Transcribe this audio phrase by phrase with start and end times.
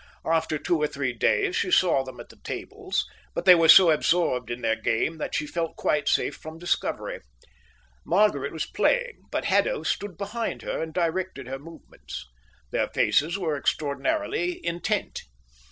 [0.25, 3.05] After two or three days she saw them at the tables,
[3.35, 7.19] but they were so absorbed in their game that she felt quite safe from discovery.
[8.03, 12.25] Margaret was playing, but Haddo stood behind her and directed her movements.
[12.71, 15.21] Their faces were extraordinarily intent.